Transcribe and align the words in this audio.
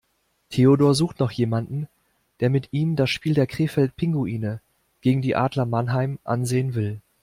Theodor 0.49 0.95
sucht 0.95 1.19
noch 1.19 1.29
jemanden, 1.29 1.87
der 2.39 2.49
mit 2.49 2.69
ihm 2.71 2.95
das 2.95 3.11
Spiel 3.11 3.35
der 3.35 3.45
Krefeld 3.45 3.95
Pinguine 3.97 4.59
gegen 5.01 5.21
die 5.21 5.35
Adler 5.35 5.67
Mannheim 5.67 6.17
ansehen 6.23 6.73
will. 6.73 7.01